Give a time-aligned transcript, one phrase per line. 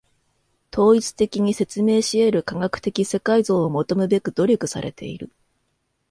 [0.73, 5.31] 統一的に説明し得る科学的世界像を求むべく努力されている。